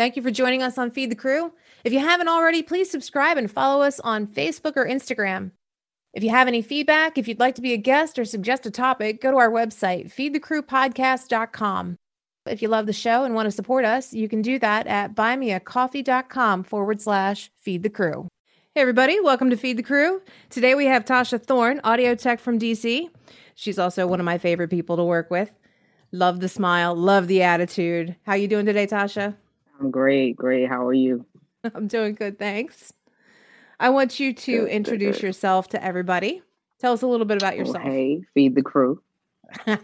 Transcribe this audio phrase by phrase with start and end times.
[0.00, 1.52] Thank you for joining us on Feed the Crew.
[1.84, 5.50] If you haven't already, please subscribe and follow us on Facebook or Instagram.
[6.14, 8.70] If you have any feedback, if you'd like to be a guest or suggest a
[8.70, 11.96] topic, go to our website, feedthecrewpodcast.com.
[12.46, 15.14] If you love the show and want to support us, you can do that at
[15.14, 18.26] buymeacoffee.com forward slash feed the crew.
[18.74, 20.22] Hey, everybody, welcome to Feed the Crew.
[20.48, 23.10] Today we have Tasha Thorne, audio tech from DC.
[23.54, 25.50] She's also one of my favorite people to work with.
[26.10, 28.16] Love the smile, love the attitude.
[28.22, 29.36] How you doing today, Tasha?
[29.80, 30.68] I'm great, great.
[30.68, 31.24] How are you?
[31.74, 32.92] I'm doing good, thanks.
[33.78, 35.26] I want you to good, introduce good, good.
[35.28, 36.42] yourself to everybody.
[36.78, 37.78] Tell us a little bit about yourself.
[37.84, 39.02] Oh, hey, feed the crew.
[39.66, 39.78] well,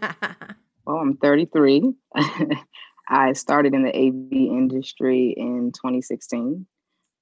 [0.87, 1.93] I'm 33.
[3.09, 6.65] I started in the AV industry in 2016.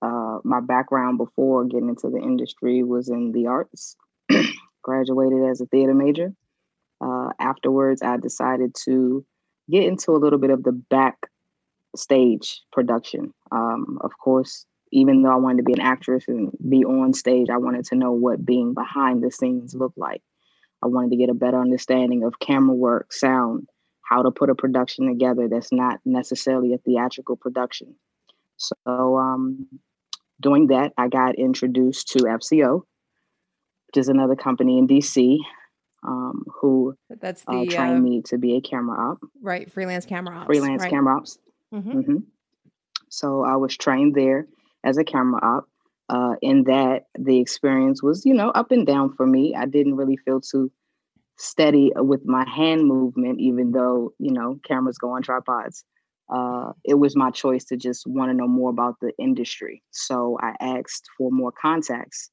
[0.02, 3.96] Uh, my background before getting into the industry was in the arts.
[4.84, 6.34] Graduated as a theater major.
[7.00, 9.26] Uh, afterwards, I decided to
[9.70, 10.72] get into a little bit of the
[11.96, 13.34] backstage production.
[13.52, 17.48] Um, of course, even though I wanted to be an actress and be on stage,
[17.50, 20.22] I wanted to know what being behind the scenes looked like.
[20.84, 23.68] I wanted to get a better understanding of camera work, sound,
[24.02, 27.96] how to put a production together that's not necessarily a theatrical production.
[28.58, 28.76] So,
[29.18, 29.68] um,
[30.42, 32.82] doing that, I got introduced to FCO,
[33.88, 35.40] which is another company in DC
[36.06, 39.20] um, who that's the uh, trained uh, me to be a camera op.
[39.42, 40.46] Right, freelance camera ops.
[40.46, 40.92] Freelance right.
[40.92, 41.40] camera ops.
[41.76, 41.98] Mm-hmm.
[41.98, 42.18] Mm-hmm.
[43.10, 44.48] So I was trained there
[44.84, 45.66] as a camera op.
[46.08, 49.56] Uh, in that the experience was, you know, up and down for me.
[49.56, 50.72] I didn't really feel too
[51.38, 55.84] steady with my hand movement, even though, you know, cameras go on tripods.
[56.32, 59.82] Uh, it was my choice to just want to know more about the industry.
[59.92, 62.30] So I asked for more contacts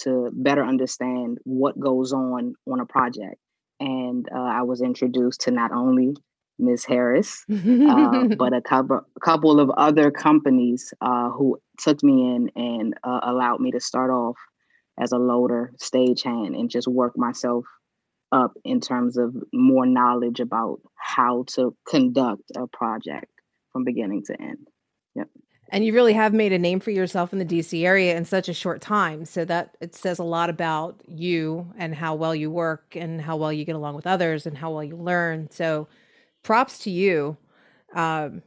[0.00, 3.36] to better understand what goes on on a project.
[3.80, 6.14] And uh, I was introduced to not only
[6.58, 6.84] Ms.
[6.84, 12.50] Harris, uh, but a couple, a couple of other companies uh, who took me in
[12.54, 14.36] and uh, allowed me to start off
[15.00, 17.64] as a loader, stagehand, and just work myself
[18.32, 23.30] up in terms of more knowledge about how to conduct a project
[23.72, 24.68] from beginning to end.
[25.14, 25.28] Yep.
[25.70, 28.48] And you really have made a name for yourself in the DC area in such
[28.48, 29.24] a short time.
[29.24, 33.36] So that it says a lot about you and how well you work and how
[33.36, 35.48] well you get along with others and how well you learn.
[35.50, 35.88] So
[36.44, 37.36] props to you.
[37.92, 38.42] Um,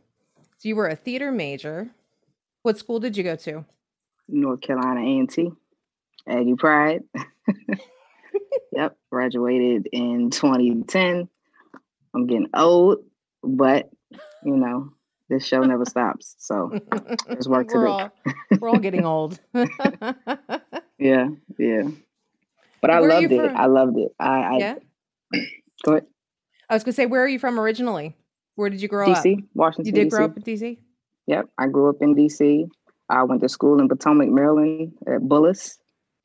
[0.58, 1.90] so you were a theater major.
[2.62, 3.66] What school did you go to?
[4.30, 5.52] North Carolina A&T,
[6.28, 7.04] Aggie Pride.
[8.72, 11.28] yep, graduated in 2010.
[12.14, 13.00] I'm getting old,
[13.44, 13.90] but
[14.44, 14.92] you know,
[15.30, 16.36] this show never stops.
[16.40, 16.72] So
[17.28, 18.58] there's work to do.
[18.60, 19.40] We're all getting old.
[20.98, 21.84] yeah, yeah.
[22.82, 23.52] But I loved it.
[23.52, 24.12] I loved it.
[24.20, 24.76] I, I yeah.
[25.84, 26.06] Go ahead.
[26.70, 28.16] I was gonna say, where are you from originally?
[28.56, 29.24] Where did you grow DC, up?
[29.24, 29.86] DC, Washington.
[29.86, 30.10] You did DC.
[30.12, 30.78] grow up in DC.
[31.28, 32.70] Yep, I grew up in DC.
[33.10, 35.78] I went to school in Potomac, Maryland, at Bullis,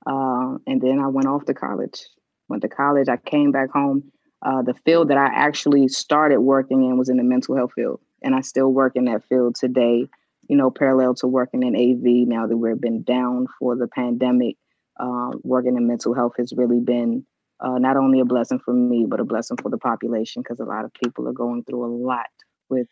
[0.07, 2.07] uh, and then I went off to college.
[2.49, 3.09] Went to college.
[3.09, 4.11] I came back home.
[4.45, 8.01] Uh, the field that I actually started working in was in the mental health field,
[8.23, 10.09] and I still work in that field today.
[10.49, 12.27] You know, parallel to working in AV.
[12.27, 14.57] Now that we've been down for the pandemic,
[14.99, 17.25] uh, working in mental health has really been
[17.63, 20.65] uh, not only a blessing for me, but a blessing for the population because a
[20.65, 22.27] lot of people are going through a lot
[22.69, 22.89] with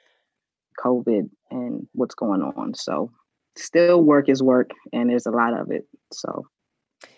[0.78, 2.74] COVID and what's going on.
[2.74, 3.10] So,
[3.56, 5.88] still work is work, and there's a lot of it.
[6.12, 6.46] So,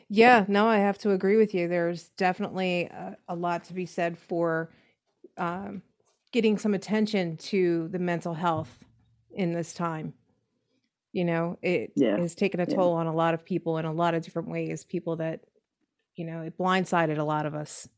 [0.09, 1.69] yeah, no, I have to agree with you.
[1.69, 4.71] There's definitely a, a lot to be said for
[5.37, 5.83] um,
[6.33, 8.79] getting some attention to the mental health
[9.35, 10.15] in this time.
[11.13, 12.17] You know, it yeah.
[12.17, 13.01] has taken a toll yeah.
[13.01, 14.85] on a lot of people in a lot of different ways.
[14.85, 15.41] People that
[16.17, 17.89] you know, it blindsided a lot of us.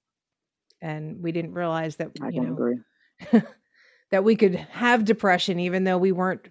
[0.81, 3.43] And we didn't realize that, I you know,
[4.11, 6.49] that we could have depression even though we weren't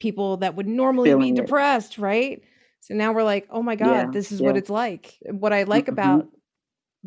[0.00, 2.02] people that would normally Feeling be depressed, it.
[2.02, 2.42] right?
[2.80, 4.46] So now we're like, oh my God, yeah, this is yeah.
[4.48, 5.16] what it's like.
[5.30, 5.92] What I like mm-hmm.
[5.92, 6.28] about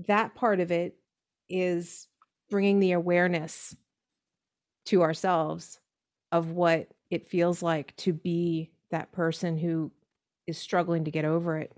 [0.08, 0.96] that part of it
[1.50, 2.08] is
[2.50, 3.76] bringing the awareness
[4.86, 5.80] to ourselves
[6.32, 9.92] of what it feels like to be that person who
[10.48, 11.74] is struggling to get over it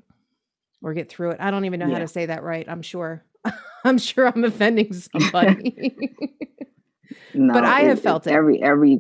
[0.82, 1.38] or get through it.
[1.40, 1.94] I don't even know yeah.
[1.94, 2.68] how to say that right.
[2.68, 3.24] I'm sure.
[3.86, 5.96] I'm sure I'm offending somebody.
[7.34, 8.34] no, but I have felt it.
[8.34, 9.00] Every every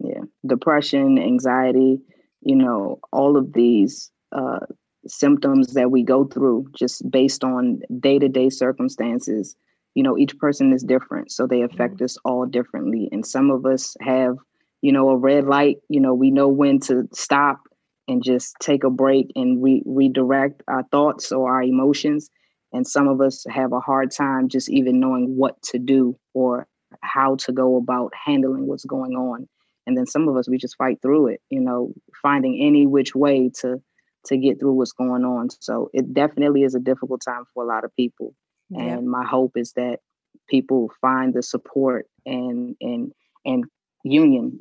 [0.00, 2.00] yeah, depression, anxiety,
[2.40, 4.60] you know, all of these uh
[5.06, 9.54] symptoms that we go through just based on day-to-day circumstances.
[9.94, 12.04] You know, each person is different, so they affect mm-hmm.
[12.04, 13.08] us all differently.
[13.12, 14.36] And some of us have,
[14.82, 17.60] you know, a red light, you know, we know when to stop
[18.08, 22.30] and just take a break and re- redirect our thoughts or our emotions.
[22.72, 26.66] And some of us have a hard time just even knowing what to do or
[27.02, 29.48] how to go about handling what's going on.
[29.86, 31.92] and then some of us we just fight through it you know
[32.22, 33.80] finding any which way to
[34.24, 37.66] to get through what's going on so it definitely is a difficult time for a
[37.66, 38.34] lot of people
[38.74, 40.00] and my hope is that
[40.48, 43.12] people find the support and and
[43.44, 43.64] and
[44.04, 44.56] union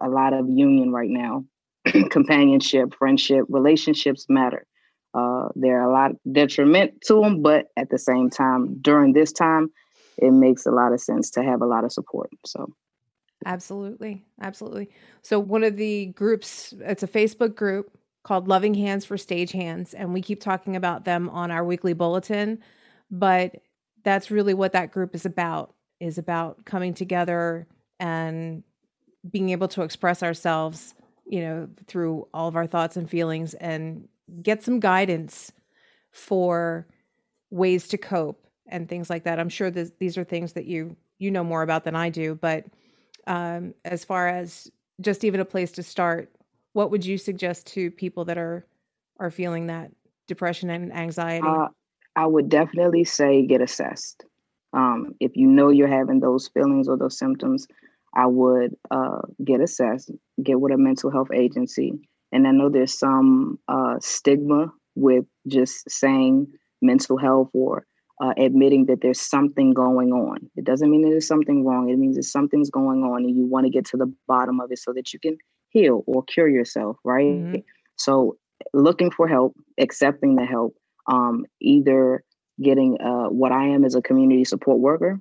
[0.00, 1.44] a lot of union right now
[2.10, 4.66] companionship friendship relationships matter
[5.14, 9.70] uh, they're a lot detriment to them but at the same time during this time
[10.18, 12.72] it makes a lot of sense to have a lot of support so
[13.46, 14.24] Absolutely.
[14.40, 14.90] Absolutely.
[15.22, 19.92] So, one of the groups, it's a Facebook group called Loving Hands for Stage Hands,
[19.94, 22.58] and we keep talking about them on our weekly bulletin.
[23.10, 23.56] But
[24.04, 27.66] that's really what that group is about is about coming together
[27.98, 28.62] and
[29.28, 30.94] being able to express ourselves,
[31.28, 34.08] you know, through all of our thoughts and feelings and
[34.42, 35.52] get some guidance
[36.10, 36.86] for
[37.50, 39.38] ways to cope and things like that.
[39.38, 42.34] I'm sure that these are things that you you know more about than I do,
[42.34, 42.64] but
[43.26, 44.70] um, as far as
[45.00, 46.30] just even a place to start,
[46.72, 48.64] what would you suggest to people that are
[49.18, 49.90] are feeling that
[50.26, 51.46] depression and anxiety?
[51.46, 51.68] Uh,
[52.14, 54.24] I would definitely say get assessed.
[54.72, 57.66] Um, if you know you're having those feelings or those symptoms,
[58.14, 60.10] I would uh, get assessed,
[60.42, 61.92] get with a mental health agency.
[62.32, 66.48] And I know there's some uh, stigma with just saying
[66.82, 67.86] mental health or
[68.20, 70.38] uh, admitting that there's something going on.
[70.56, 71.88] It doesn't mean there's something wrong.
[71.88, 74.72] It means that something's going on and you want to get to the bottom of
[74.72, 75.38] it so that you can
[75.70, 77.26] heal or cure yourself, right?
[77.26, 77.56] Mm-hmm.
[77.96, 78.36] So,
[78.74, 80.74] looking for help, accepting the help,
[81.06, 82.24] um, either
[82.60, 85.20] getting uh, what I am as a community support worker.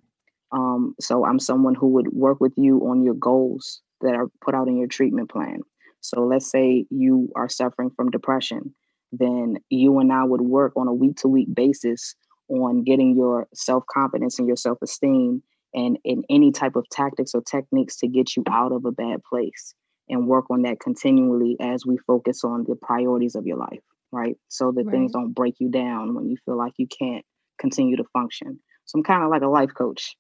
[0.52, 4.56] Um, so, I'm someone who would work with you on your goals that are put
[4.56, 5.60] out in your treatment plan.
[6.02, 8.74] So, let's say you are suffering from depression,
[9.12, 12.16] then you and I would work on a week to week basis
[12.50, 17.34] on getting your self confidence and your self esteem and in any type of tactics
[17.34, 19.74] or techniques to get you out of a bad place
[20.10, 24.38] and work on that continually as we focus on the priorities of your life, right?
[24.48, 24.92] So that right.
[24.92, 27.26] things don't break you down when you feel like you can't
[27.60, 28.60] continue to function.
[28.86, 30.16] So I'm kind of like a life coach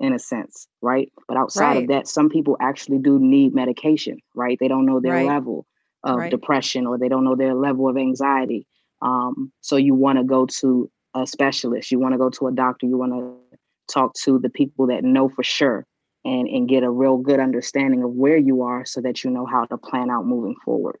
[0.00, 1.12] in a sense, right?
[1.26, 1.82] But outside right.
[1.82, 4.56] of that, some people actually do need medication, right?
[4.60, 5.26] They don't know their right.
[5.26, 5.66] level
[6.04, 8.66] of depression or they don't know their level of anxiety.
[9.02, 12.52] Um, so you want to go to a specialist, you want to go to a
[12.52, 13.58] doctor, you want to
[13.92, 15.86] talk to the people that know for sure
[16.24, 19.46] and, and get a real good understanding of where you are so that you know
[19.46, 20.98] how to plan out moving forward.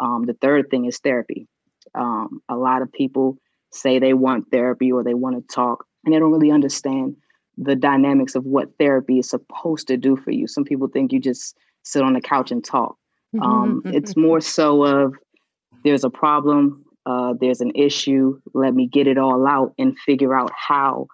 [0.00, 1.46] Um, the third thing is therapy.
[1.94, 3.38] Um, a lot of people
[3.70, 7.16] say they want therapy or they want to talk and they don't really understand
[7.64, 10.46] the dynamics of what therapy is supposed to do for you.
[10.46, 12.96] Some people think you just sit on the couch and talk.
[13.40, 15.14] Um, it's more so of
[15.84, 20.36] there's a problem, uh, there's an issue, let me get it all out and figure
[20.36, 21.06] out how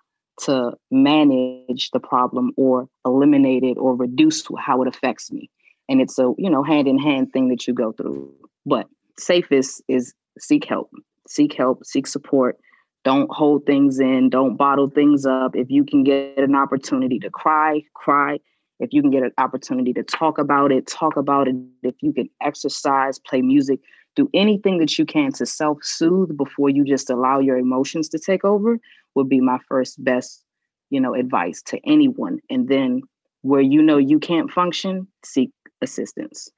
[0.42, 5.50] to manage the problem or eliminate it or reduce how it affects me.
[5.88, 8.32] And it's a, you know, hand in hand thing that you go through.
[8.66, 10.90] But safest is seek help,
[11.26, 12.58] seek help, seek support.
[13.04, 15.56] Don't hold things in, don't bottle things up.
[15.56, 18.38] If you can get an opportunity to cry, cry.
[18.80, 21.56] If you can get an opportunity to talk about it, talk about it.
[21.82, 23.80] If you can exercise, play music,
[24.14, 28.18] do anything that you can to self soothe before you just allow your emotions to
[28.18, 28.78] take over
[29.14, 30.44] would be my first best,
[30.90, 32.38] you know, advice to anyone.
[32.50, 33.02] And then
[33.42, 35.50] where you know you can't function, seek
[35.82, 36.50] assistance.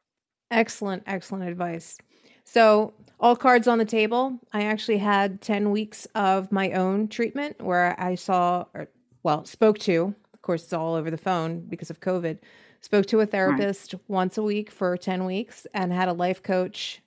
[0.50, 1.96] Excellent, excellent advice.
[2.44, 4.38] So, all cards on the table.
[4.52, 8.88] I actually had 10 weeks of my own treatment where I saw, or,
[9.22, 12.38] well, spoke to, of course, it's all over the phone because of COVID,
[12.80, 14.02] spoke to a therapist right.
[14.08, 17.02] once a week for 10 weeks and had a life coach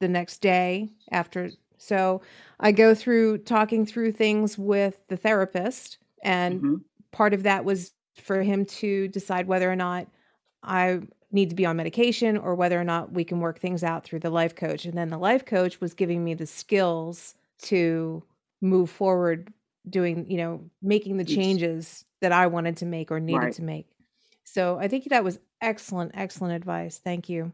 [0.00, 1.50] the next day after.
[1.76, 2.22] So
[2.58, 6.74] I go through talking through things with the therapist, and mm-hmm.
[7.12, 10.08] part of that was for him to decide whether or not
[10.62, 14.04] I need to be on medication or whether or not we can work things out
[14.04, 14.84] through the life coach.
[14.84, 18.22] And then the life coach was giving me the skills to
[18.60, 19.52] move forward
[19.88, 23.52] doing, you know, making the changes that I wanted to make or needed right.
[23.54, 23.86] to make.
[24.44, 26.98] So I think that was excellent, excellent advice.
[27.02, 27.52] Thank you.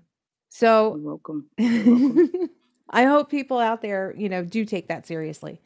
[0.48, 1.46] So You're welcome.
[1.58, 2.50] You're welcome.
[2.90, 5.60] I hope people out there, you know, do take that seriously,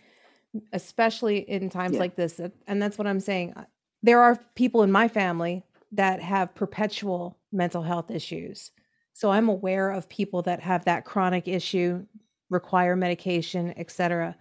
[0.73, 2.00] especially in times yeah.
[2.00, 2.41] like this.
[2.67, 3.55] And that's what I'm saying.
[4.03, 5.62] There are people in my family
[5.93, 8.71] that have perpetual mental health issues.
[9.12, 12.07] So I'm aware of people that have that chronic issue,
[12.50, 14.37] require medication, etc.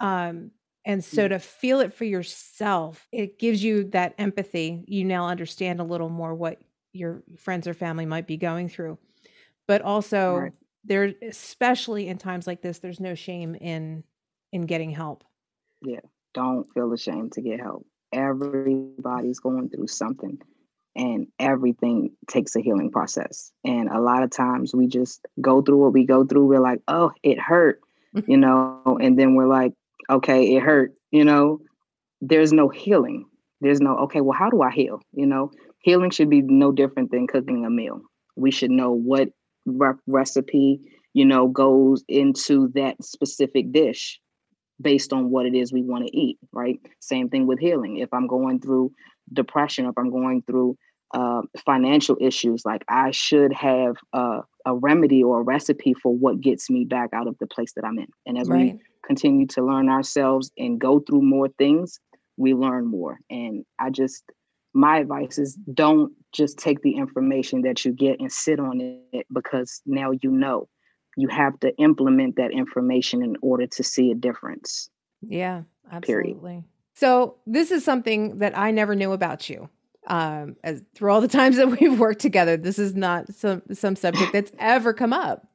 [0.00, 0.50] Um,
[0.84, 1.30] and so mm.
[1.30, 4.84] to feel it for yourself, it gives you that empathy.
[4.86, 6.60] You now understand a little more what
[6.92, 8.98] your friends or family might be going through
[9.66, 10.52] but also right.
[10.84, 14.02] there especially in times like this there's no shame in
[14.52, 15.24] in getting help
[15.82, 16.00] yeah
[16.32, 20.38] don't feel ashamed to get help everybody's going through something
[20.96, 23.52] and everything takes a healing process.
[23.64, 26.46] And a lot of times we just go through what we go through.
[26.46, 27.80] We're like, oh, it hurt,
[28.26, 29.72] you know, and then we're like,
[30.10, 31.60] okay, it hurt, you know.
[32.20, 33.26] There's no healing.
[33.60, 35.00] There's no, okay, well, how do I heal?
[35.12, 38.00] You know, healing should be no different than cooking a meal.
[38.36, 39.28] We should know what
[39.66, 40.80] re- recipe,
[41.12, 44.20] you know, goes into that specific dish
[44.80, 46.78] based on what it is we want to eat, right?
[47.00, 47.98] Same thing with healing.
[47.98, 48.92] If I'm going through
[49.32, 50.76] depression, if I'm going through
[51.14, 56.40] uh, financial issues, like I should have a, a, remedy or a recipe for what
[56.40, 58.08] gets me back out of the place that I'm in.
[58.26, 58.74] And as right.
[58.74, 62.00] we continue to learn ourselves and go through more things,
[62.36, 63.20] we learn more.
[63.30, 64.24] And I just,
[64.72, 68.80] my advice is don't just take the information that you get and sit on
[69.12, 70.68] it because now you know
[71.16, 74.90] you have to implement that information in order to see a difference.
[75.22, 76.34] Yeah, absolutely.
[76.42, 76.64] Period.
[76.94, 79.68] So this is something that I never knew about you.
[80.06, 83.96] Um, as through all the times that we've worked together, this is not some some
[83.96, 85.46] subject that's ever come up.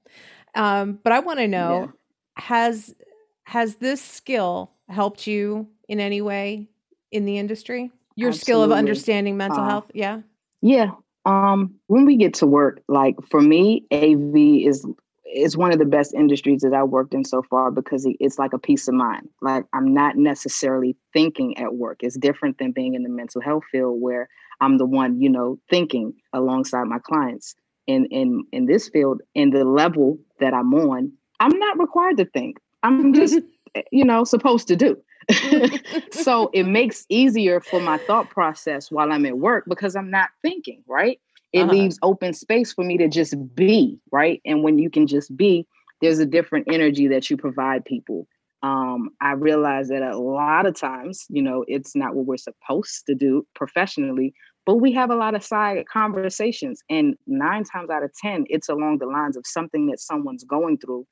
[0.56, 1.92] Um, but I want to know
[2.38, 2.44] yeah.
[2.44, 2.96] has
[3.44, 6.68] has this skill helped you in any way
[7.12, 7.92] in the industry?
[8.16, 8.40] Your Absolutely.
[8.40, 10.22] skill of understanding mental uh, health, yeah.
[10.62, 10.92] Yeah.
[11.26, 14.86] Um, when we get to work, like for me, AV is
[15.32, 18.54] it's one of the best industries that I worked in so far because it's like
[18.54, 19.30] a peace of mind.
[19.42, 22.00] Like I'm not necessarily thinking at work.
[22.02, 24.28] It's different than being in the mental health field where
[24.62, 27.56] I'm the one, you know, thinking alongside my clients.
[27.88, 32.26] In in in this field, in the level that I'm on, I'm not required to
[32.26, 32.60] think.
[32.84, 33.40] I'm just,
[33.76, 34.98] eh, you know, supposed to do.
[36.12, 40.30] so it makes easier for my thought process while I'm at work because I'm not
[40.42, 41.20] thinking, right?
[41.54, 41.72] It uh-huh.
[41.72, 44.42] leaves open space for me to just be right?
[44.46, 45.68] And when you can just be
[46.02, 48.28] there's a different energy that you provide people.
[48.62, 53.06] Um, i realize that a lot of times you know it's not what we're supposed
[53.06, 54.34] to do professionally
[54.66, 58.68] but we have a lot of side conversations and nine times out of ten it's
[58.68, 61.08] along the lines of something that someone's going through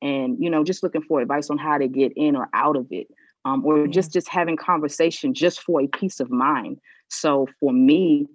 [0.00, 2.86] and you know just looking for advice on how to get in or out of
[2.92, 3.08] it
[3.44, 6.78] um, or just just having conversation just for a peace of mind.
[7.08, 8.26] So for me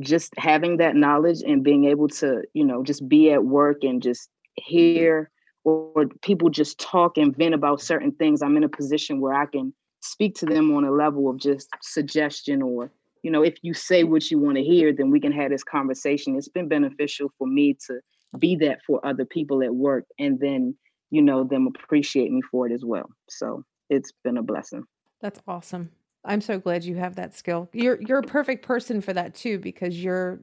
[0.00, 4.02] just having that knowledge and being able to, you know, just be at work and
[4.02, 5.30] just hear
[5.64, 9.46] or, people just talk and vent about certain things, I'm in a position where I
[9.46, 13.74] can speak to them on a level of just suggestion or you know if you
[13.74, 16.36] say what you want to hear then we can have this conversation.
[16.36, 17.98] It's been beneficial for me to
[18.38, 20.76] be that for other people at work and then
[21.10, 23.10] you know them appreciate me for it as well.
[23.28, 24.84] So it's been a blessing.
[25.20, 25.90] That's awesome
[26.26, 27.68] I'm so glad you have that skill.
[27.72, 30.40] You're you're a perfect person for that too because you're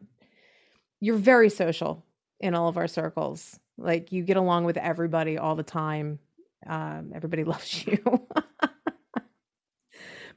[0.99, 2.05] you're very social
[2.39, 3.59] in all of our circles.
[3.77, 6.19] Like you get along with everybody all the time.
[6.65, 7.99] Um, everybody loves you.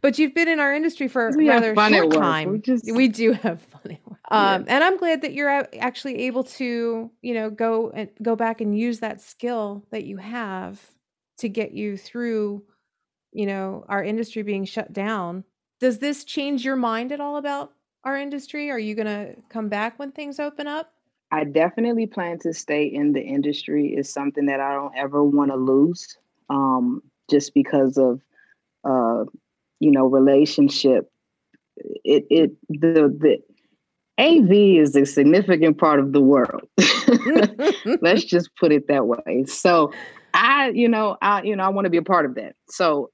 [0.00, 2.52] but you've been in our industry for a rather short time.
[2.52, 2.92] We, just...
[2.92, 3.98] we, do have fun.
[4.30, 4.74] Um, yeah.
[4.74, 8.76] And I'm glad that you're actually able to, you know, go and go back and
[8.76, 10.80] use that skill that you have
[11.38, 12.64] to get you through
[13.36, 15.44] you know, our industry being shut down.
[15.78, 18.70] Does this change your mind at all about our industry?
[18.70, 20.92] Are you going to come back when things open up?
[21.30, 23.94] I definitely plan to stay in the industry.
[23.94, 26.16] Is something that I don't ever want to lose,
[26.48, 28.22] um, just because of,
[28.84, 29.24] uh,
[29.80, 31.10] you know, relationship.
[32.04, 33.42] It it the the
[34.18, 36.62] AV is a significant part of the world.
[38.00, 39.44] Let's just put it that way.
[39.46, 39.92] So
[40.32, 42.54] I, you know, I you know I want to be a part of that.
[42.68, 43.10] So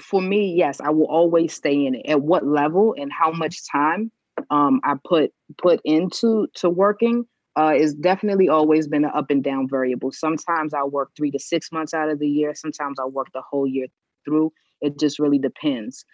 [0.00, 2.06] for me, yes, I will always stay in it.
[2.06, 4.10] At what level and how much time
[4.50, 7.24] um, I put put into to working
[7.58, 10.12] uh, is definitely always been an up and down variable.
[10.12, 12.54] Sometimes I work three to six months out of the year.
[12.54, 13.86] Sometimes I work the whole year
[14.24, 14.52] through.
[14.80, 16.04] It just really depends.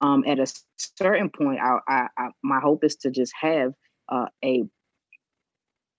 [0.00, 0.46] Um, at a
[0.96, 3.72] certain point, I, I, I, my hope is to just have
[4.08, 4.62] uh, a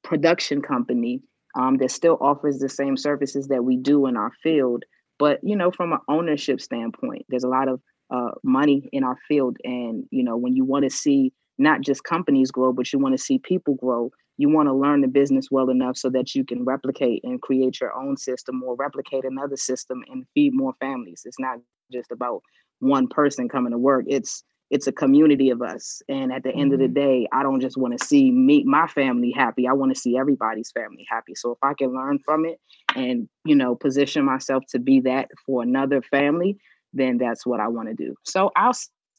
[0.03, 1.21] production company
[1.55, 4.83] um, that still offers the same services that we do in our field,
[5.21, 9.17] but you know, from an ownership standpoint, there's a lot of uh, money in our
[9.27, 12.97] field, and you know, when you want to see not just companies grow, but you
[12.97, 16.33] want to see people grow, you want to learn the business well enough so that
[16.33, 20.73] you can replicate and create your own system or replicate another system and feed more
[20.79, 21.21] families.
[21.23, 21.59] It's not
[21.93, 22.41] just about
[22.79, 24.05] one person coming to work.
[24.07, 26.01] It's it's a community of us.
[26.07, 26.93] And at the end of the mm-hmm.
[26.93, 29.67] day i don't just want to see me my family happy.
[29.67, 31.35] I want to see everybody's family happy.
[31.35, 32.59] So if i can learn from it
[32.95, 36.57] and you know position myself to be that for another family
[36.93, 38.15] then that's what i want to do.
[38.23, 38.75] So i'll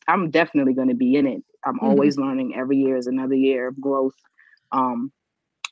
[0.08, 1.42] i'm definitely going to be in it.
[1.64, 1.86] I'm mm-hmm.
[1.86, 2.54] always learning.
[2.56, 4.16] Every year is another year of growth.
[4.72, 5.12] Um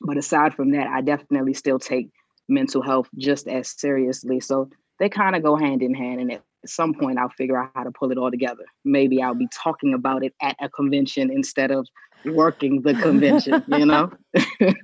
[0.03, 2.09] but aside from that i definitely still take
[2.47, 4.39] mental health just as seriously.
[4.39, 4.69] So
[4.99, 7.83] they kind of go hand in hand and at some point I'll figure out how
[7.83, 8.65] to pull it all together.
[8.85, 11.87] Maybe I'll be talking about it at a convention instead of
[12.25, 14.11] working the convention, you know?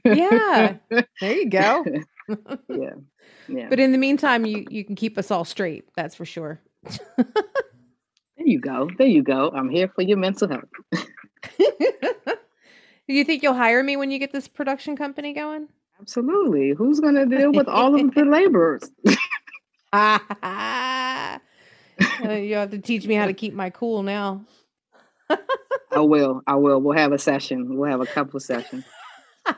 [0.05, 0.77] yeah.
[1.21, 1.85] There you go.
[2.69, 2.93] yeah.
[3.47, 3.67] Yeah.
[3.69, 5.85] But in the meantime, you you can keep us all straight.
[5.95, 6.59] That's for sure.
[7.17, 7.25] there
[8.37, 8.89] you go.
[8.97, 9.51] There you go.
[9.51, 10.65] I'm here for your mental health.
[10.97, 10.97] Do
[13.07, 15.69] you think you'll hire me when you get this production company going?
[15.99, 16.71] Absolutely.
[16.71, 18.83] Who's going to deal with all of the laborers?
[19.93, 21.39] uh,
[22.23, 24.43] Uh, you have to teach me how to keep my cool now.
[25.91, 26.41] I will.
[26.47, 26.81] I will.
[26.81, 27.77] We'll have a session.
[27.77, 28.85] We'll have a couple sessions.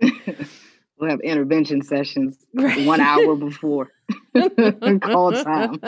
[0.00, 2.86] we'll have intervention sessions right.
[2.86, 3.88] one hour before
[5.02, 5.80] call time.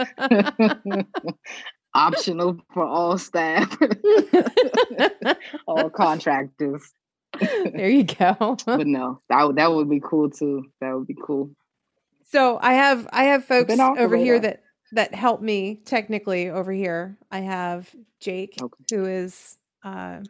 [1.94, 3.76] Optional for all staff,
[5.66, 6.82] all contractors.
[7.40, 8.56] There you go.
[8.64, 10.64] but no, that that would be cool too.
[10.80, 11.50] That would be cool.
[12.32, 14.62] So I have I have folks over here that
[14.92, 17.18] that help me technically over here.
[17.30, 18.84] I have Jake, okay.
[18.90, 20.20] who is uh,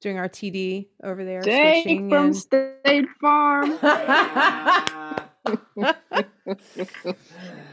[0.00, 1.42] doing our TD over there.
[1.42, 2.36] Jake from and...
[2.36, 3.70] State Farm.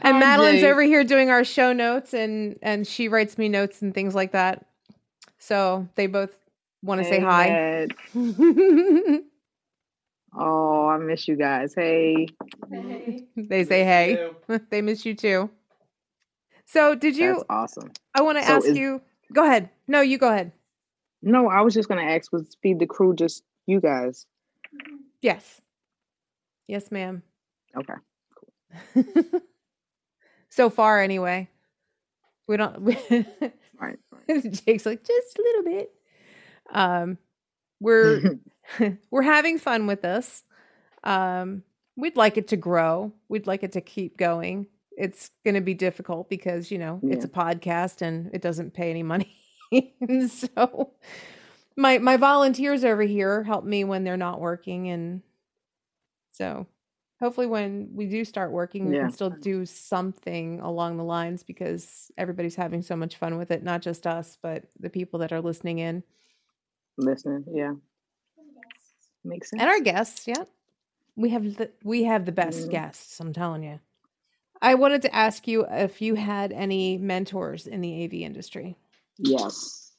[0.02, 3.94] and Madeline's over here doing our show notes, and and she writes me notes and
[3.94, 4.66] things like that.
[5.38, 6.34] So they both
[6.82, 7.86] want to say hi.
[10.38, 11.74] oh, I miss you guys.
[11.74, 12.28] Hey.
[12.70, 13.26] hey.
[13.36, 14.30] They say hey.
[14.70, 15.50] they miss you too.
[16.66, 17.34] So did you?
[17.34, 17.92] That's awesome.
[18.14, 19.00] I want to so ask is, you.
[19.32, 19.70] Go ahead.
[19.86, 20.52] No, you go ahead.
[21.22, 22.32] No, I was just going to ask.
[22.32, 24.26] Was feed the crew just you guys?
[25.22, 25.60] Yes.
[26.66, 27.22] Yes, ma'am.
[27.76, 27.94] Okay.
[28.94, 29.04] Cool.
[30.50, 31.48] so far, anyway.
[32.46, 32.84] We don't.
[33.80, 34.62] right, right.
[34.64, 35.90] Jake's like just a little bit.
[36.70, 37.18] Um,
[37.80, 38.38] we're
[39.10, 40.44] we're having fun with this.
[41.04, 41.62] Um,
[41.96, 43.12] we'd like it to grow.
[43.28, 44.66] We'd like it to keep going
[44.98, 47.14] it's going to be difficult because you know yeah.
[47.14, 49.38] it's a podcast and it doesn't pay any money
[50.28, 50.92] so
[51.76, 55.22] my my volunteers over here help me when they're not working and
[56.32, 56.66] so
[57.20, 62.10] hopefully when we do start working we can still do something along the lines because
[62.18, 65.40] everybody's having so much fun with it not just us but the people that are
[65.40, 66.02] listening in
[66.96, 67.72] listening yeah
[69.28, 70.44] makes sense and our guests yeah
[71.16, 72.70] we have the we have the best mm-hmm.
[72.70, 73.78] guests i'm telling you
[74.60, 78.76] I wanted to ask you if you had any mentors in the AV industry.
[79.18, 79.92] Yes.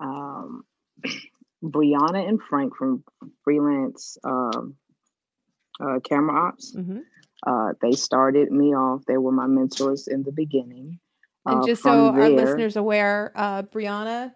[0.00, 0.64] Um,
[1.64, 3.04] Brianna and Frank from
[3.44, 4.76] freelance um,
[5.80, 6.74] uh, camera ops.
[6.74, 7.00] Mm-hmm.
[7.46, 9.04] Uh, they started me off.
[9.06, 10.98] They were my mentors in the beginning.
[11.46, 14.34] And uh, just so there, our listeners aware, uh, Brianna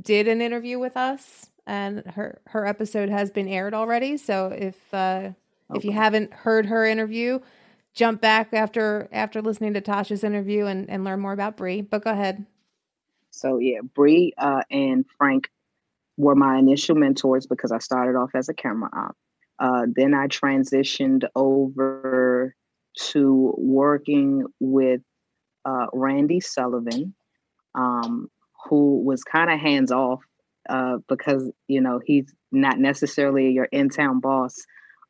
[0.00, 4.16] did an interview with us, and her her episode has been aired already.
[4.16, 5.34] So if uh, okay.
[5.78, 7.40] if you haven't heard her interview,
[7.94, 11.80] jump back after after listening to Tasha's interview and, and learn more about Bree.
[11.80, 12.46] But go ahead.
[13.30, 15.48] So yeah, Bree uh, and Frank
[16.16, 19.16] were my initial mentors because I started off as a camera op.
[19.58, 22.54] Uh, then I transitioned over
[23.12, 25.00] to working with
[25.64, 27.14] uh, Randy Sullivan,
[27.74, 28.28] um,
[28.68, 30.20] who was kind of hands off
[30.68, 34.54] uh, because you know he's not necessarily your in town boss,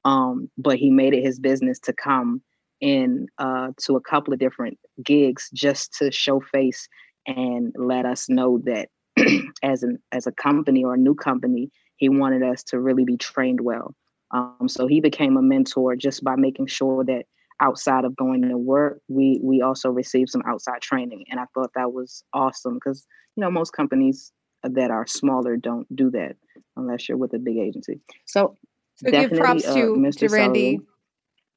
[0.05, 2.43] um, but he made it his business to come
[2.81, 6.89] in uh, to a couple of different gigs just to show face
[7.27, 8.89] and let us know that
[9.63, 13.17] as an as a company or a new company, he wanted us to really be
[13.17, 13.95] trained well.
[14.33, 17.27] Um, so he became a mentor just by making sure that
[17.61, 21.71] outside of going to work, we we also received some outside training, and I thought
[21.75, 26.37] that was awesome because you know most companies that are smaller don't do that
[26.77, 28.01] unless you're with a big agency.
[28.27, 28.57] So,
[28.97, 30.21] so give props uh, to, Mr.
[30.21, 30.77] to Randy.
[30.77, 30.87] Sullivan.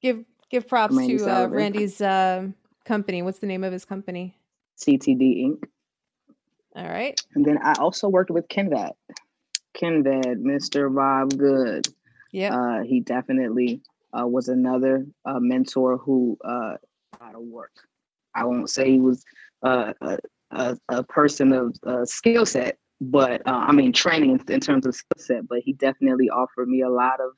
[0.02, 2.48] Give Give props Randy to uh, Randy's uh,
[2.86, 3.22] company.
[3.22, 4.38] What's the name of his company?
[4.78, 5.64] CTD Inc.
[6.76, 7.20] All right.
[7.34, 8.92] And then I also worked with Kenvad.
[9.76, 10.88] Kenvad, Mr.
[10.90, 11.88] Rob Good.
[12.32, 12.56] Yeah.
[12.56, 13.82] Uh, he definitely
[14.18, 16.76] uh, was another uh, mentor who uh,
[17.22, 17.72] out of work.
[18.34, 19.24] I won't say he was
[19.64, 20.20] uh, a,
[20.52, 24.96] a, a, person of uh, skill set, but uh, I mean training in, terms of
[24.96, 25.48] skill set.
[25.48, 27.32] But he definitely offered me a lot of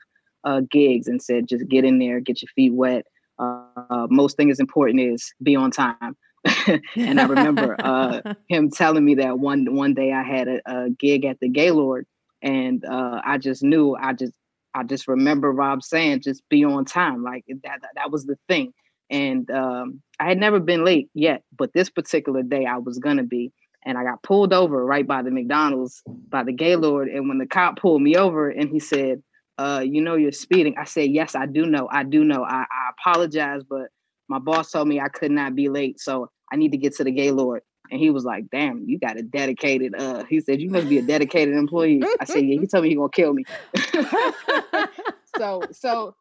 [0.43, 3.05] uh, gigs and said, just get in there, get your feet wet.
[3.39, 6.15] Uh, most thing is important is be on time.
[6.95, 10.89] and I remember uh, him telling me that one one day I had a, a
[10.89, 12.05] gig at the Gaylord,
[12.41, 14.33] and uh, I just knew I just
[14.73, 18.37] I just remember Rob saying just be on time, like that that, that was the
[18.47, 18.73] thing.
[19.09, 23.23] And um, I had never been late yet, but this particular day I was gonna
[23.23, 23.51] be,
[23.87, 27.47] and I got pulled over right by the McDonald's by the Gaylord, and when the
[27.47, 29.23] cop pulled me over and he said,
[29.57, 30.75] uh, you know you're speeding.
[30.77, 31.87] I said, yes, I do know.
[31.89, 32.43] I do know.
[32.43, 33.87] I, I apologize, but
[34.27, 36.01] my boss told me I could not be late.
[36.01, 37.61] So I need to get to the Gaylord.
[37.89, 40.97] And he was like, damn, you got a dedicated, uh, he said, you must be
[40.97, 42.03] a dedicated employee.
[42.19, 43.45] I said, yeah, he told me he gonna kill me.
[45.37, 46.15] so, so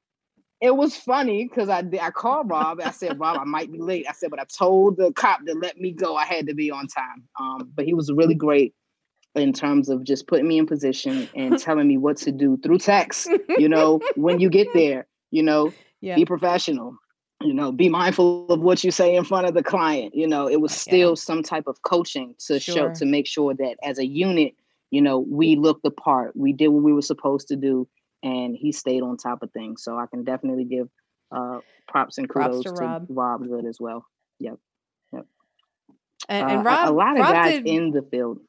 [0.61, 2.81] it was funny because I I called Rob.
[2.83, 4.07] I said, Rob, I might be late.
[4.09, 6.17] I said, but I told the cop to let me go.
[6.17, 7.25] I had to be on time.
[7.39, 8.75] Um, but he was really great
[9.35, 12.79] in terms of just putting me in position and telling me what to do through
[12.79, 13.31] text.
[13.59, 16.15] You know, when you get there, you know, yeah.
[16.17, 16.97] be professional.
[17.43, 20.15] You know, be mindful of what you say in front of the client.
[20.15, 21.15] You know, it was still yeah.
[21.17, 22.75] some type of coaching to sure.
[22.75, 24.55] show to make sure that as a unit,
[24.91, 26.35] you know, we looked the part.
[26.35, 27.87] We did what we were supposed to do
[28.27, 29.85] and he stayed on top of things.
[29.85, 30.89] So I can definitely give
[31.31, 33.07] uh, props and kudos props to, to Rob.
[33.09, 34.05] Rob Good as well.
[34.41, 34.57] Yep.
[35.13, 35.27] Yep.
[36.29, 37.67] And, and uh, Rob, a, a, lot of Rob guys did...
[37.67, 38.41] in the field.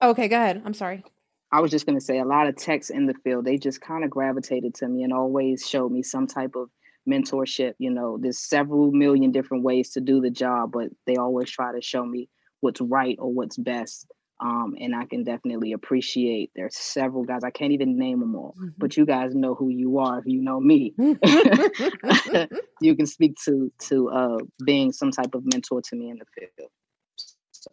[0.00, 0.62] Okay, go ahead.
[0.64, 1.04] I'm sorry.
[1.52, 3.82] I was just going to say a lot of techs in the field, they just
[3.82, 6.70] kind of gravitated to me and always showed me some type of
[7.06, 7.74] mentorship.
[7.78, 11.72] You know, there's several million different ways to do the job, but they always try
[11.72, 14.10] to show me what's right or what's best.
[14.42, 17.44] Um, and I can definitely appreciate there's several guys.
[17.44, 18.70] I can't even name them all, mm-hmm.
[18.76, 20.94] but you guys know who you are if you know me.
[22.80, 26.24] you can speak to to uh, being some type of mentor to me in the
[26.34, 26.70] field.
[27.52, 27.70] So,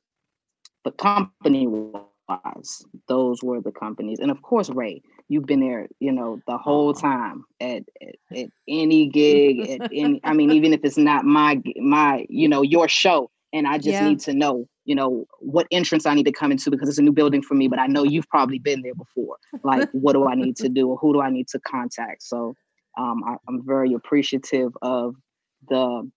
[0.84, 6.12] but company wise, those were the companies, and of course, Ray, you've been there, you
[6.12, 10.22] know, the whole time at at, at any gig, at any.
[10.24, 13.88] I mean, even if it's not my my, you know, your show, and I just
[13.88, 14.08] yeah.
[14.08, 17.04] need to know you know, what entrance I need to come into because it's a
[17.04, 19.38] new building for me, but I know you've probably been there before.
[19.64, 22.24] Like, what do I need to do or who do I need to contact?
[22.24, 22.56] So
[22.98, 25.14] um, I, am very appreciative of
[25.68, 26.10] the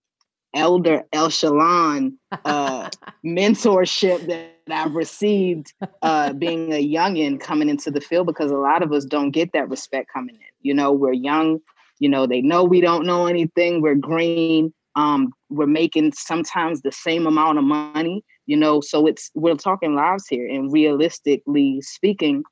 [0.55, 2.13] elder El Shalon
[2.45, 2.89] uh,
[3.23, 8.81] mentorship that I've received uh, being a youngin coming into the field because a lot
[8.81, 10.41] of us don't get that respect coming in.
[10.61, 11.59] You know, we're young,
[11.99, 14.73] you know, they know we don't know anything, we're green.
[14.95, 19.95] Um, we're making sometimes the same amount of money you know so it's we're talking
[19.95, 22.43] lives here and realistically speaking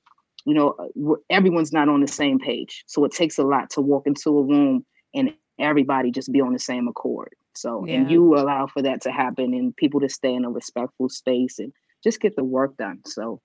[0.46, 3.82] you know uh, everyone's not on the same page so it takes a lot to
[3.82, 7.34] walk into a room and everybody just be on the same accord.
[7.56, 7.96] So yeah.
[7.96, 11.60] and you allow for that to happen and people to stay in a respectful space
[11.60, 11.72] and
[12.04, 13.02] just get the work done.
[13.06, 13.42] So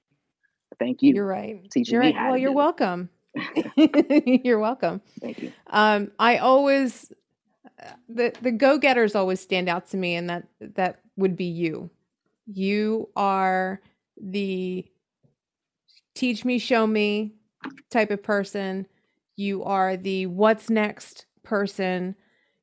[0.79, 1.61] thank you you're right.
[1.75, 2.15] you're right.
[2.15, 3.11] well you're welcome.
[3.77, 5.03] You're welcome.
[5.21, 5.53] Thank you.
[5.69, 7.13] Um i always
[8.09, 11.91] the the go-getters always stand out to me and that that would be you
[12.47, 13.81] you are
[14.21, 14.87] the
[16.15, 17.35] teach me, show me
[17.91, 18.87] type of person.
[19.37, 22.17] You are the what's next person.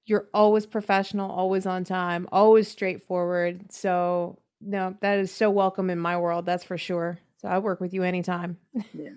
[0.06, 3.71] You're always professional, always on time, always straightforward.
[3.71, 6.45] So, no, that is so welcome in my world.
[6.45, 7.19] That's for sure.
[7.38, 8.58] So, I work with you anytime.
[8.93, 9.10] Yeah.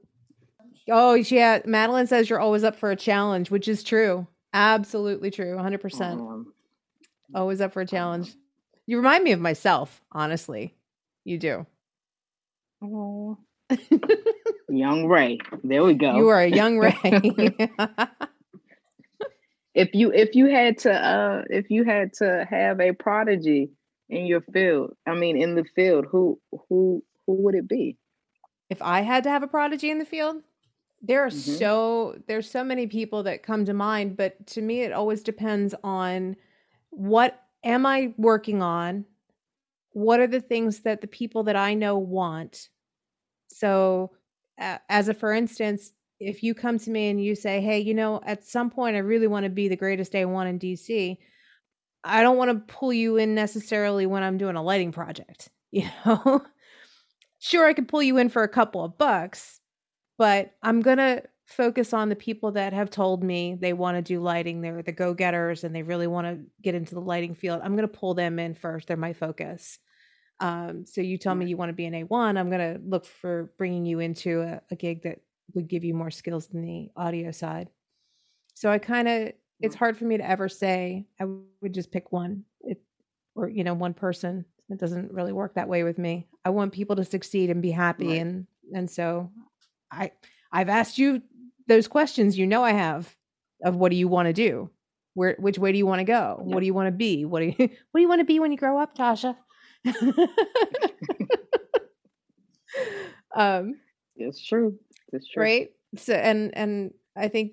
[0.90, 1.60] oh, yeah.
[1.66, 4.26] Madeline says you're always up for a challenge, which is true.
[4.54, 5.56] Absolutely true.
[5.56, 6.00] 100%.
[6.00, 6.54] Um,
[7.34, 8.34] always up for a challenge.
[8.86, 10.74] You remind me of myself, honestly.
[11.24, 11.66] You do.
[12.82, 13.36] Oh.
[14.68, 15.38] young Ray.
[15.64, 16.16] There we go.
[16.16, 16.94] You are a young Ray.
[19.74, 23.70] if you if you had to uh if you had to have a prodigy
[24.08, 26.38] in your field, I mean in the field, who
[26.68, 27.96] who who would it be?
[28.68, 30.42] If I had to have a prodigy in the field,
[31.06, 31.58] there are mm-hmm.
[31.58, 35.74] so there's so many people that come to mind, but to me it always depends
[35.84, 36.36] on
[36.90, 39.04] what am I working on?
[39.90, 42.68] What are the things that the people that I know want?
[43.48, 44.12] So,
[44.58, 47.94] uh, as a for instance, if you come to me and you say, "Hey, you
[47.94, 51.18] know, at some point I really want to be the greatest A1 in DC,"
[52.02, 55.50] I don't want to pull you in necessarily when I'm doing a lighting project.
[55.74, 56.40] You know,
[57.40, 59.60] sure I could pull you in for a couple of bucks,
[60.18, 64.20] but I'm gonna focus on the people that have told me they want to do
[64.20, 64.60] lighting.
[64.60, 67.60] They're the go getters and they really want to get into the lighting field.
[67.62, 68.88] I'm going to pull them in first.
[68.88, 69.78] They're my focus.
[70.40, 73.04] Um, so you tell me you want to be an A1, I'm going to look
[73.04, 75.20] for bringing you into a, a gig that
[75.54, 77.68] would give you more skills than the audio side.
[78.54, 81.26] So I kind of, it's hard for me to ever say I
[81.60, 82.80] would just pick one it,
[83.34, 84.44] or, you know, one person.
[84.70, 86.26] It doesn't really work that way with me.
[86.44, 88.08] I want people to succeed and be happy.
[88.08, 88.20] Right.
[88.20, 89.30] And, and so
[89.94, 90.12] I,
[90.52, 91.22] I've asked you
[91.66, 93.14] those questions you know I have
[93.62, 94.70] of what do you want to do?
[95.14, 96.38] Where which way do you want to go?
[96.40, 97.24] What do you want to be?
[97.24, 99.36] What do you what do you want to be when you grow up, Tasha?
[103.34, 103.74] um
[104.16, 104.78] it's true.
[105.12, 105.42] It's true.
[105.42, 105.70] Right?
[105.96, 107.52] So and and I think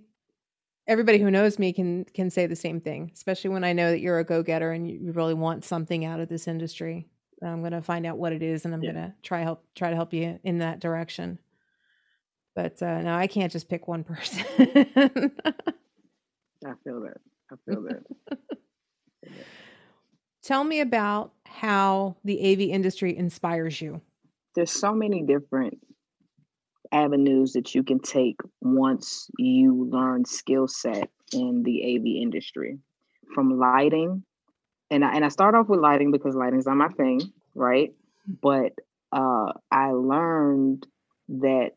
[0.88, 4.00] everybody who knows me can can say the same thing, especially when I know that
[4.00, 7.08] you're a go-getter and you, you really want something out of this industry.
[7.44, 8.92] I'm going to find out what it is and I'm yeah.
[8.92, 11.40] going to try help try to help you in that direction.
[12.56, 14.46] But uh, no, I can't just pick one person.
[16.66, 17.18] I feel that.
[17.52, 18.04] I feel that.
[20.44, 24.02] Tell me about how how the AV industry inspires you?
[24.56, 25.78] There's so many different
[26.92, 32.80] avenues that you can take once you learn skill set in the AV industry.
[33.36, 34.24] From lighting,
[34.90, 37.22] and I, and I start off with lighting because lighting's not my thing,
[37.56, 37.94] right?
[38.42, 38.74] But
[39.12, 40.86] uh, I learned
[41.30, 41.72] that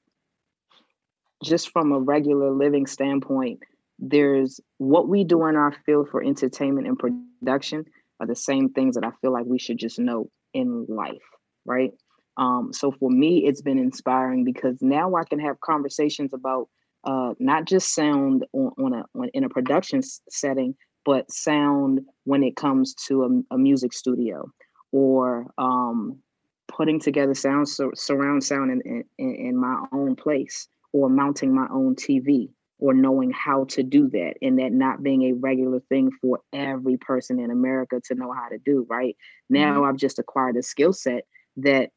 [1.45, 3.61] just from a regular living standpoint,
[3.99, 7.85] there's what we do in our field for entertainment and production
[8.21, 11.23] are the same things that I feel like we should just know in life,
[11.65, 11.93] right?
[12.37, 16.69] Um, so for me, it's been inspiring because now I can have conversations about
[17.05, 22.43] uh, not just sound on, on a on, in a production setting, but sound when
[22.43, 24.51] it comes to a, a music studio
[24.91, 26.19] or um,
[26.67, 31.67] putting together sound so, surround sound in, in, in my own place or mounting my
[31.73, 36.11] own TV or knowing how to do that and that not being a regular thing
[36.23, 39.17] for every person in America to know how to do, right?
[39.51, 39.85] Now mm-hmm.
[39.85, 41.25] I've just acquired a skill set
[41.57, 41.91] that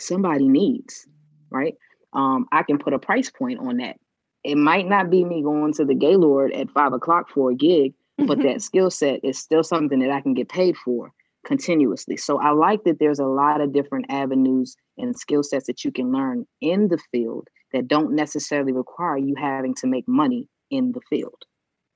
[0.00, 1.06] somebody needs,
[1.50, 1.74] right?
[2.12, 3.96] Um, I can put a price point on that.
[4.42, 7.94] It might not be me going to the Gaylord at five o'clock for a gig,
[8.16, 11.12] but that skill set is still something that I can get paid for
[11.44, 12.16] continuously.
[12.16, 15.92] So I like that there's a lot of different avenues and skill sets that you
[15.92, 20.92] can learn in the field that don't necessarily require you having to make money in
[20.92, 21.44] the field,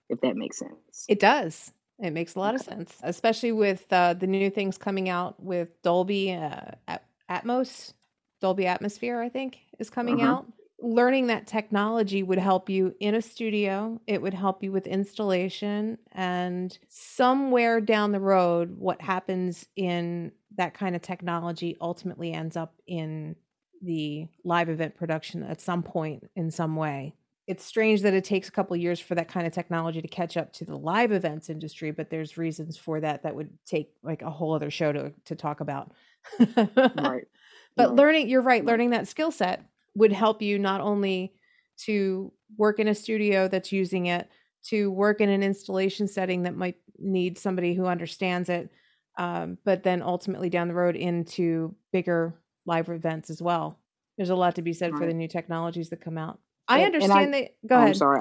[0.08, 1.04] if that makes sense.
[1.08, 1.72] It does.
[1.98, 5.68] It makes a lot of sense, especially with uh, the new things coming out with
[5.82, 6.96] Dolby uh,
[7.30, 7.92] Atmos,
[8.40, 10.32] Dolby Atmosphere, I think, is coming uh-huh.
[10.32, 10.46] out.
[10.80, 14.00] Learning that technology would help you in a studio.
[14.08, 15.96] It would help you with installation.
[16.10, 22.74] And somewhere down the road, what happens in that kind of technology ultimately ends up
[22.88, 23.36] in
[23.82, 27.14] the live event production at some point in some way.
[27.48, 30.36] It's strange that it takes a couple years for that kind of technology to catch
[30.36, 34.22] up to the live events industry, but there's reasons for that that would take like
[34.22, 35.92] a whole other show to to talk about.
[36.56, 37.26] right.
[37.74, 37.96] But right.
[37.96, 39.64] learning, you're right, learning that skill set
[39.94, 41.34] would help you not only
[41.78, 44.28] to work in a studio that's using it,
[44.64, 48.70] to work in an installation setting that might need somebody who understands it,
[49.18, 52.34] um, but then ultimately down the road into bigger
[52.66, 53.78] live events as well.
[54.16, 55.00] There's a lot to be said right.
[55.00, 56.38] for the new technologies that come out.
[56.68, 57.68] I and, understand and I, that.
[57.68, 57.96] Go I'm ahead.
[57.96, 58.20] sorry.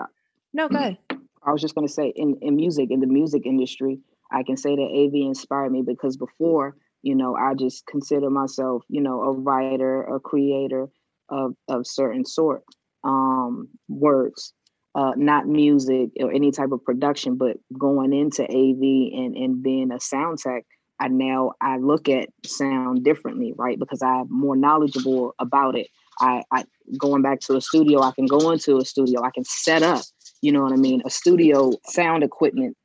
[0.53, 0.97] No, go ahead.
[1.43, 3.99] I was just going to say in, in music, in the music industry,
[4.31, 8.83] I can say that AV inspired me because before, you know, I just consider myself,
[8.89, 10.87] you know, a writer, a creator
[11.29, 12.63] of, of certain sort
[13.03, 14.53] um, words,
[14.93, 19.91] uh, not music or any type of production, but going into AV and, and being
[19.91, 20.63] a sound tech,
[21.01, 23.79] I now I look at sound differently, right?
[23.79, 25.87] Because I'm more knowledgeable about it.
[26.19, 26.65] I, I
[26.97, 30.03] going back to a studio, I can go into a studio, I can set up,
[30.41, 32.77] you know what I mean, a studio sound equipment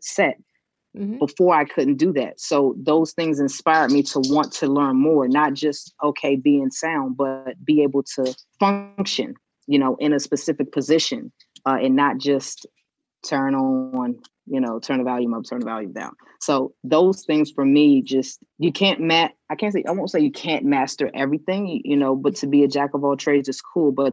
[0.00, 0.36] set.
[0.94, 1.20] Mm-hmm.
[1.20, 2.38] Before I couldn't do that.
[2.38, 6.70] So those things inspired me to want to learn more, not just okay, be in
[6.70, 9.32] sound, but be able to function,
[9.66, 11.32] you know, in a specific position
[11.64, 12.66] uh, and not just
[13.26, 16.12] turn on you know, turn the volume up, turn the volume down.
[16.40, 19.32] So those things for me, just you can't mat.
[19.50, 22.64] I can't say I won't say you can't master everything, you know, but to be
[22.64, 23.92] a jack of all trades is cool.
[23.92, 24.12] But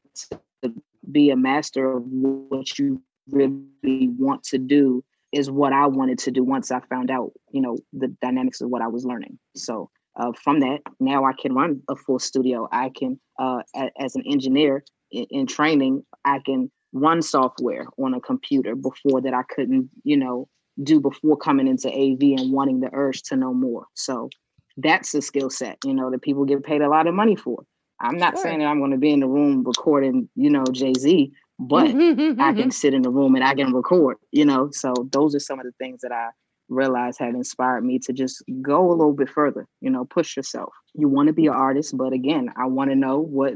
[0.61, 0.73] to
[1.11, 6.31] be a master of what you really want to do is what I wanted to
[6.31, 9.37] do once I found out, you know, the dynamics of what I was learning.
[9.55, 12.67] So uh, from that, now I can run a full studio.
[12.71, 18.13] I can, uh, a, as an engineer in, in training, I can run software on
[18.13, 20.47] a computer before that I couldn't, you know,
[20.81, 23.85] do before coming into AV and wanting the urge to know more.
[23.95, 24.29] So
[24.77, 27.63] that's a skill set, you know, that people get paid a lot of money for.
[28.01, 28.43] I'm not sure.
[28.43, 31.87] saying that I'm going to be in the room recording, you know, Jay Z, but
[32.39, 34.69] I can sit in the room and I can record, you know.
[34.71, 36.29] So those are some of the things that I
[36.69, 40.73] realized have inspired me to just go a little bit further, you know, push yourself.
[40.93, 43.55] You want to be an artist, but again, I want to know what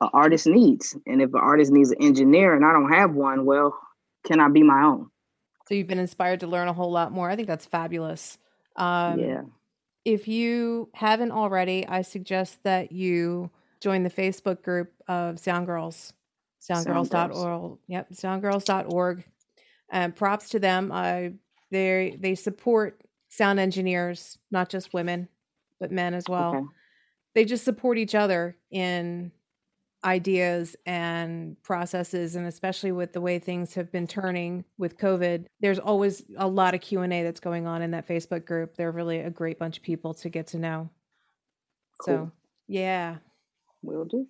[0.00, 0.96] an artist needs.
[1.06, 3.78] And if an artist needs an engineer and I don't have one, well,
[4.26, 5.10] can I be my own?
[5.68, 7.28] So you've been inspired to learn a whole lot more.
[7.28, 8.38] I think that's fabulous.
[8.76, 9.42] Um, yeah.
[10.04, 16.14] If you haven't already, I suggest that you join the Facebook group of Sound Girls,
[16.62, 17.78] soundgirls.org.
[17.88, 19.24] Yep, soundgirls.org.
[19.90, 20.90] And props to them.
[20.92, 21.32] I
[21.70, 25.28] they they support sound engineers, not just women,
[25.80, 26.56] but men as well.
[26.56, 26.66] Okay.
[27.34, 29.32] They just support each other in
[30.04, 35.80] ideas and processes and especially with the way things have been turning with covid there's
[35.80, 38.76] always a lot of q&a that's going on in that facebook group.
[38.76, 40.90] They're really a great bunch of people to get to know.
[42.04, 42.14] Cool.
[42.14, 42.32] so
[42.68, 43.16] yeah.
[43.82, 44.26] We'll do.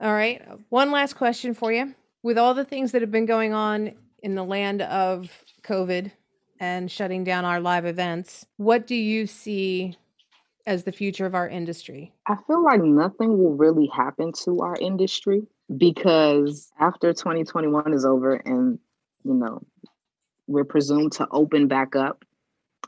[0.00, 1.94] All right one last question for you.
[2.22, 3.92] With all the things that have been going on
[4.22, 5.30] in the land of
[5.62, 6.12] covid
[6.60, 9.96] and shutting down our live events what do you see
[10.66, 12.12] as the future of our industry?
[12.26, 15.42] I feel like nothing will really happen to our industry
[15.76, 18.78] because after 2021 is over and,
[19.24, 19.62] you know,
[20.46, 22.24] we're presumed to open back up,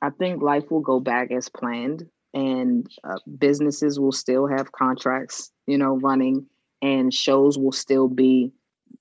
[0.03, 5.51] I think life will go back as planned and uh, businesses will still have contracts,
[5.67, 6.47] you know, running
[6.83, 8.53] and shows will still be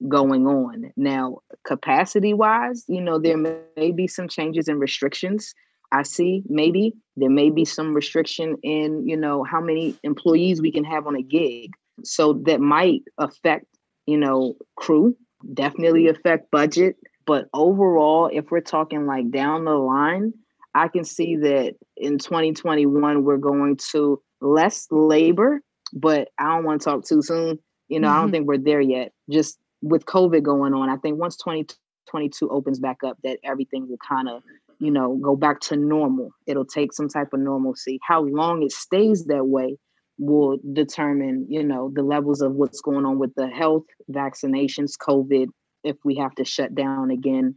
[0.08, 0.92] going on.
[0.96, 5.54] Now, capacity wise, you know, there may be some changes and restrictions.
[5.92, 10.72] I see maybe there may be some restriction in, you know, how many employees we
[10.72, 11.72] can have on a gig.
[12.04, 13.66] So that might affect,
[14.06, 15.16] you know, crew,
[15.54, 16.98] definitely affect budget.
[17.26, 20.34] But overall, if we're talking like down the line,
[20.74, 25.62] I can see that in 2021, we're going to less labor,
[25.94, 27.60] but I don't want to talk too soon.
[27.88, 28.14] You know, mm-hmm.
[28.14, 28.32] I don't mm-hmm.
[28.32, 29.14] think we're there yet.
[29.30, 34.00] Just with COVID going on, I think once 2022 opens back up, that everything will
[34.06, 34.44] kind of,
[34.80, 36.32] you know, go back to normal.
[36.48, 38.00] It'll take some type of normalcy.
[38.04, 39.78] How long it stays that way
[40.18, 45.48] will determine, you know, the levels of what's going on with the health, vaccinations, COVID,
[45.84, 47.56] if we have to shut down again.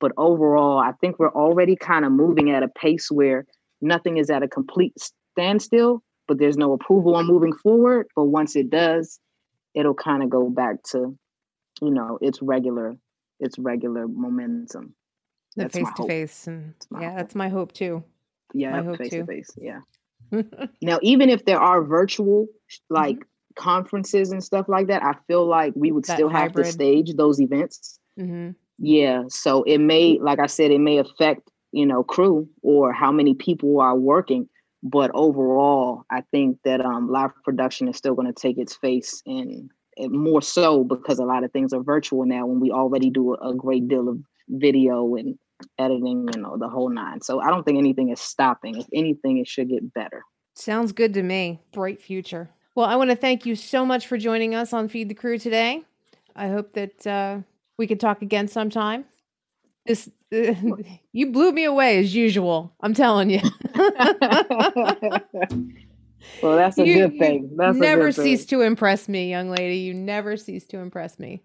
[0.00, 3.46] But overall, I think we're already kind of moving at a pace where
[3.80, 4.94] nothing is at a complete
[5.32, 8.06] standstill, but there's no approval on moving forward.
[8.16, 9.20] But once it does,
[9.74, 11.16] it'll kind of go back to
[11.80, 12.96] you know its regular
[13.40, 14.94] its regular momentum
[15.56, 17.16] the face to face and yeah hope.
[17.16, 18.02] that's my hope too
[18.54, 19.80] yeah face to face yeah
[20.82, 22.46] now even if there are virtual
[22.90, 23.62] like mm-hmm.
[23.62, 26.66] conferences and stuff like that i feel like we would that still hybrid.
[26.66, 28.50] have to stage those events mm-hmm.
[28.78, 33.12] yeah so it may like i said it may affect you know crew or how
[33.12, 34.48] many people are working
[34.82, 39.22] but overall i think that um live production is still going to take its face
[39.26, 43.34] and more so because a lot of things are virtual now when we already do
[43.34, 45.38] a, great deal of video and
[45.78, 49.38] editing you know the whole nine so i don't think anything is stopping if anything
[49.38, 50.22] it should get better
[50.54, 54.18] sounds good to me bright future well i want to thank you so much for
[54.18, 55.82] joining us on feed the crew today
[56.36, 57.38] i hope that uh,
[57.78, 59.04] we could talk again sometime
[59.86, 60.54] this uh,
[61.12, 63.40] you blew me away as usual i'm telling you
[66.42, 67.50] Well, that's a you, good thing.
[67.56, 68.58] That's never good cease thing.
[68.58, 69.78] to impress me, young lady.
[69.78, 71.42] You never cease to impress me.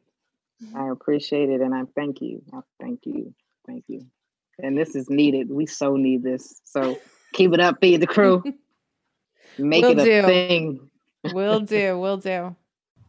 [0.76, 2.42] I appreciate it and I thank you.
[2.54, 3.34] I thank you.
[3.68, 4.06] Thank you.
[4.60, 5.52] And this is needed.
[5.52, 6.62] We so need this.
[6.64, 7.00] So
[7.34, 8.44] keep it up, feed the crew.
[9.60, 10.28] Make will it a do.
[10.28, 10.90] thing.
[11.34, 12.00] will do.
[12.00, 12.56] Will do.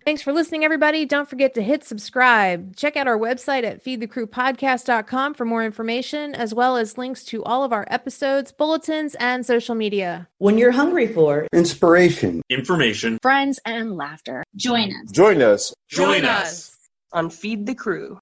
[0.05, 1.05] Thanks for listening, everybody.
[1.05, 2.75] Don't forget to hit subscribe.
[2.77, 7.63] Check out our website at feedthecrewpodcast.com for more information, as well as links to all
[7.63, 10.27] of our episodes, bulletins, and social media.
[10.39, 15.11] When you're hungry for inspiration, information, friends, and laughter, join us.
[15.11, 15.75] Join us.
[15.91, 16.47] Join, Join us.
[16.47, 16.77] us
[17.13, 18.17] on Feed the Crew.